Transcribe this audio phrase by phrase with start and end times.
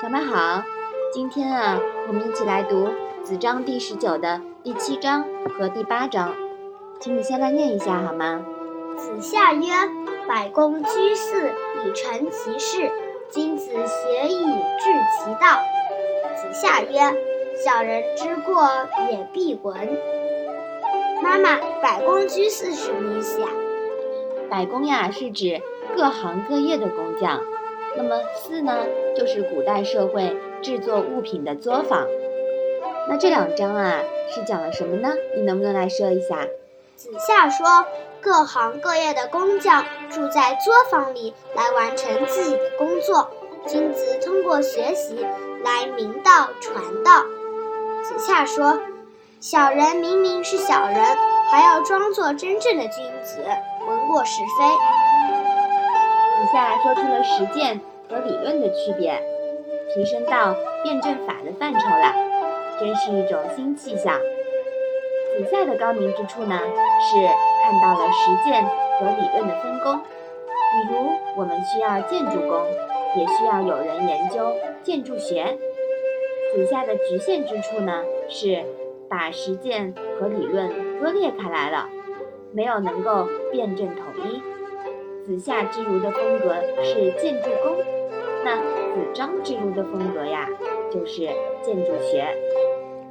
[0.00, 0.62] 小麦好，
[1.12, 2.86] 今天啊，我们一起来读
[3.22, 5.26] 《子章》第十九的第七章
[5.58, 6.34] 和第八章，
[6.98, 8.42] 请你先来念一下好吗？
[8.96, 9.66] 子夏曰
[10.26, 11.52] ：“百工居肆，
[11.84, 12.90] 以成其事。
[13.28, 14.46] 今子学以
[14.78, 15.60] 致其道。”
[16.34, 17.14] 子夏曰
[17.62, 18.66] ：“小人之过
[19.10, 19.76] 也必闻。”
[21.22, 23.48] 妈妈，“百工居肆”是什么意思呀？
[24.48, 25.60] 百工呀，是指
[25.94, 27.42] 各行各业的工匠。
[27.96, 28.86] 那么四呢，
[29.16, 32.06] 就是古代社会制作物品的作坊。
[33.08, 35.14] 那这两章啊，是讲了什么呢？
[35.36, 36.46] 你能不能来说一下？
[36.96, 37.86] 子夏说，
[38.20, 43.30] 各行各业的工匠住在作坊里来完成自己的工作。
[43.66, 45.26] 君子通过学习
[45.64, 47.22] 来明道传道。
[48.04, 48.80] 子夏说，
[49.40, 50.96] 小人明明是小人，
[51.50, 53.44] 还要装作真正的君子，
[53.88, 55.09] 闻过是非。
[56.42, 59.22] 以下说出了实践和理论的区别，
[59.94, 62.14] 提升到辩证法的范畴了，
[62.80, 64.18] 真是一种新气象。
[65.36, 67.16] 子夏的高明之处呢，是
[67.62, 69.98] 看到了实践和理论的分工。
[69.98, 72.64] 比如，我们需要建筑工，
[73.18, 75.58] 也需要有人研究建筑学。
[76.54, 78.64] 子夏的局限之处呢，是
[79.08, 81.88] 把实践和理论割裂开来了，
[82.52, 84.42] 没有能够辩证统一。
[85.30, 87.76] 子夏之儒的风格是建筑工，
[88.44, 88.64] 那子
[89.14, 90.48] 张之儒的风格呀，
[90.92, 91.20] 就是
[91.62, 92.26] 建筑学。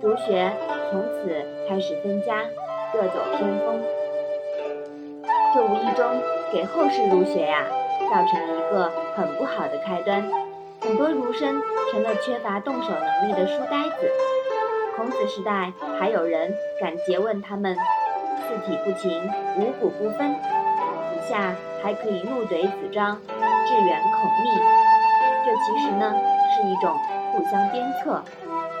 [0.00, 0.48] 儒学
[0.88, 2.44] 从此开始分家，
[2.92, 3.82] 各走偏锋，
[5.52, 6.06] 这无意中
[6.52, 7.66] 给后世儒学呀
[8.08, 10.22] 造成了一个很不好的开端。
[10.82, 14.08] 很多儒生成了缺乏动手能力的书呆子。
[14.94, 17.76] 孔子时代还有人敢诘问他们
[18.46, 19.20] ：“四体不勤，
[19.58, 20.32] 五谷不分。”
[21.10, 21.56] 子夏。
[21.84, 23.20] 还可以怒怼子张，
[23.66, 24.48] 致远孔密，
[25.44, 26.14] 这其实呢
[26.56, 26.98] 是一种
[27.30, 28.24] 互相鞭策，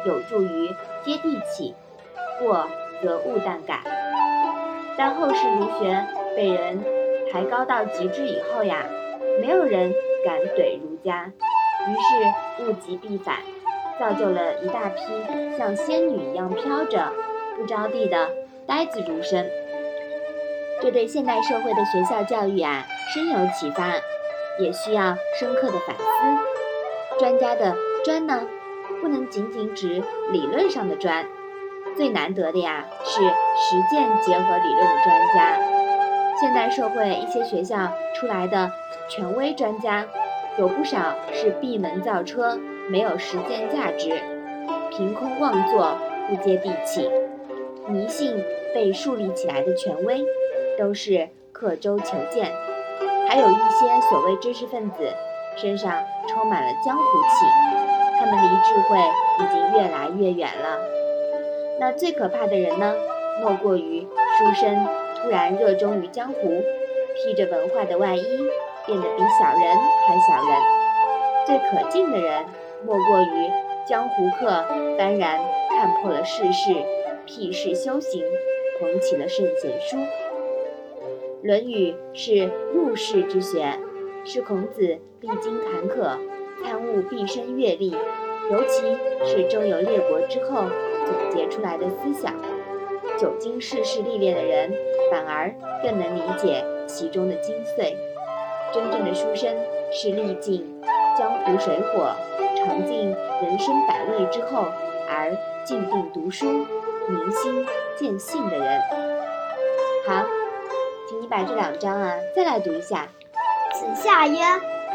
[0.06, 0.68] 有助于
[1.04, 1.74] 接地气。
[2.40, 2.66] 过
[3.02, 3.80] 则勿惮改。
[4.96, 6.04] 但后世儒学
[6.34, 6.82] 被人
[7.30, 8.78] 抬高到极致以后呀，
[9.38, 9.92] 没有人
[10.24, 11.30] 敢怼儒家，
[11.86, 13.36] 于是物极必反，
[14.00, 15.02] 造就了一大批
[15.58, 17.12] 像仙女一样飘着、
[17.54, 18.30] 不着地的
[18.66, 19.46] 呆子儒生。
[20.84, 22.84] 这对现代社会的学校教育啊。
[23.14, 23.94] 深有启发，
[24.58, 27.18] 也需要深刻的反思。
[27.18, 27.74] 专家的
[28.04, 28.42] 专呢，
[29.00, 31.24] 不能仅仅指理论上的专，
[31.96, 35.58] 最难得的呀是实践结合理论的专家。
[36.38, 38.70] 现代社会一些学校出来的
[39.08, 40.04] 权威专家，
[40.58, 42.58] 有不少是闭门造车，
[42.90, 44.20] 没有实践价值，
[44.90, 45.96] 凭空妄作，
[46.28, 47.10] 不接地气。
[47.88, 48.36] 迷信
[48.74, 50.22] 被树立起来的权威，
[50.78, 52.52] 都是刻舟求剑。
[53.28, 55.12] 还有一些所谓知识分子，
[55.56, 57.46] 身上充满了江湖气，
[58.18, 58.98] 他们离智慧
[59.40, 60.78] 已经越来越远了。
[61.80, 62.94] 那最可怕的人呢，
[63.42, 64.86] 莫过于书生
[65.16, 66.62] 突然热衷于江湖，
[67.16, 68.22] 披着文化的外衣，
[68.86, 69.76] 变得比小人
[70.06, 70.56] 还小人。
[71.46, 72.44] 最可敬的人，
[72.84, 73.50] 莫过于
[73.86, 74.64] 江湖客
[74.98, 75.40] 幡然
[75.70, 76.74] 看破了世事，
[77.26, 78.22] 辟世修行，
[78.78, 79.96] 捧起了圣贤书。
[81.44, 83.78] 《论语》是入世之学，
[84.24, 86.16] 是孔子历经坎坷、
[86.62, 87.90] 参悟毕生阅历，
[88.50, 88.96] 尤其
[89.26, 90.64] 是周游列国之后
[91.04, 92.34] 总结出来的思想。
[93.18, 94.72] 久经世事历练的人，
[95.10, 97.94] 反而更能理解其中的精髓。
[98.72, 99.54] 真正的书生
[99.92, 100.66] 是历尽
[101.18, 102.10] 江湖水火、
[102.56, 103.10] 尝尽
[103.42, 104.64] 人生百味之后，
[105.10, 106.46] 而静定读书、
[107.06, 107.66] 明心
[107.98, 108.80] 见性的人。
[110.06, 110.24] 好。
[111.14, 113.06] 请你把这两章啊再来读一下。
[113.72, 114.36] 子夏曰：“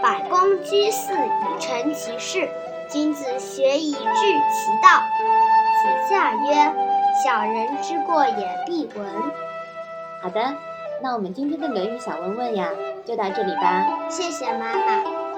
[0.03, 2.45] 百工居肆，以成其事。
[2.89, 4.99] 君子学以致其道。”
[5.79, 6.73] 子夏曰
[7.23, 9.07] ：“小人之过也必闻。”
[10.21, 10.53] 好的，
[11.01, 12.67] 那我们今天的《论语》小问问呀，
[13.05, 13.87] 就到这里吧。
[14.09, 15.28] 谢谢妈妈。